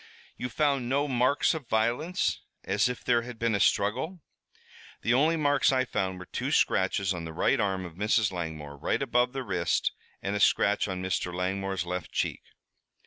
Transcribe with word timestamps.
"You 0.35 0.49
found 0.49 0.89
no 0.89 1.07
marks 1.07 1.53
of 1.53 1.69
violence, 1.69 2.41
as 2.63 2.89
if 2.89 3.03
there 3.03 3.21
had 3.21 3.37
been 3.37 3.53
a 3.53 3.59
struggle?" 3.59 4.23
"The 5.03 5.13
only 5.13 5.37
marks 5.37 5.71
I 5.71 5.85
found 5.85 6.17
were 6.17 6.25
two 6.25 6.49
scratches 6.49 7.13
on 7.13 7.23
the 7.25 7.33
right 7.33 7.59
arm 7.59 7.85
of 7.85 7.93
Mrs. 7.93 8.31
Langmore, 8.31 8.77
right 8.77 9.03
above 9.03 9.31
the 9.33 9.43
wrist, 9.43 9.91
and 10.23 10.35
a 10.35 10.39
scratch 10.39 10.87
on 10.87 11.03
Mr. 11.03 11.31
Langmore's 11.31 11.85
left 11.85 12.11
cheek." 12.11 12.41